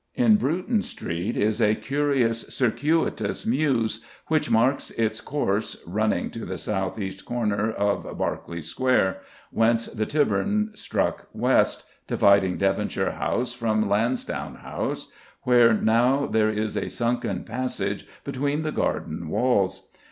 In 0.15 0.37
Bruton 0.37 0.81
Street 0.81 1.37
is 1.37 1.61
a 1.61 1.75
curious 1.75 2.41
circuitous 2.51 3.45
mews, 3.45 4.03
which 4.29 4.49
marks 4.49 4.89
its 4.89 5.21
course, 5.21 5.77
running 5.85 6.31
to 6.31 6.43
the 6.43 6.57
south 6.57 6.97
east 6.99 7.23
corner 7.23 7.71
of 7.71 8.17
Berkeley 8.17 8.63
Square, 8.63 9.17
whence 9.51 9.85
the 9.85 10.07
Tybourne 10.07 10.71
struck 10.73 11.27
west, 11.33 11.83
dividing 12.07 12.57
Devonshire 12.57 13.11
House 13.11 13.53
from 13.53 13.87
Lansdowne 13.87 14.55
House, 14.55 15.11
where 15.43 15.71
now 15.75 16.25
there 16.25 16.49
is 16.49 16.75
a 16.75 16.89
sunken 16.89 17.43
passage 17.43 18.07
between 18.23 18.63
the 18.63 18.71
garden 18.71 19.27
walls. 19.29 19.89